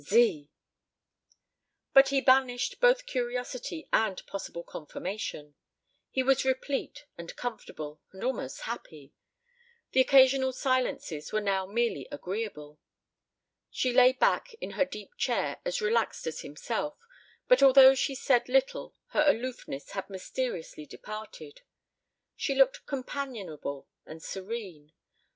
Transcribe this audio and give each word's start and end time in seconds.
Z! 0.03 0.49
But 1.93 2.07
he 2.07 2.21
banished 2.21 2.79
both 2.79 3.05
curiosity 3.05 3.87
and 3.93 4.25
possible 4.25 4.63
confirmation. 4.63 5.53
He 6.09 6.23
was 6.23 6.43
replete 6.43 7.05
and 7.19 7.35
comfortable, 7.35 8.01
and 8.11 8.23
almost 8.23 8.61
happy. 8.61 9.13
The 9.91 10.01
occasional 10.01 10.53
silences 10.53 11.31
were 11.31 11.39
now 11.39 11.67
merely 11.67 12.07
agreeable. 12.11 12.79
She 13.69 13.93
lay 13.93 14.11
back 14.13 14.55
in 14.55 14.71
her 14.71 14.85
deep 14.85 15.11
chair 15.17 15.61
as 15.65 15.81
relaxed 15.83 16.25
as 16.25 16.41
himself, 16.41 16.97
but 17.47 17.61
although 17.61 17.93
she 17.93 18.15
said 18.15 18.49
little 18.49 18.95
her 19.09 19.23
aloofness 19.27 19.91
had 19.91 20.09
mysteriously 20.09 20.87
departed. 20.87 21.61
She 22.35 22.55
looked 22.55 22.87
companionable 22.87 23.87
and 24.07 24.23
serene. 24.23 24.93